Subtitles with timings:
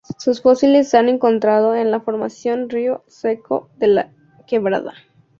[0.17, 4.11] Sus fósiles se han encontrado en la Formación Río Seco de la
[4.47, 4.95] Quebrada.